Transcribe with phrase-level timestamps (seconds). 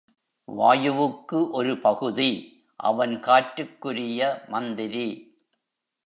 [0.47, 2.29] வாயுவுக்கு ஒரு பகுதி
[2.75, 4.47] அவன் காற்றுக்குரிய
[4.47, 5.07] மந்திரி.